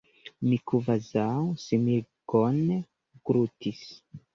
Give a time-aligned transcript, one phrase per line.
[0.47, 1.27] Mi kvazaŭ
[1.67, 3.89] smirgon glutis.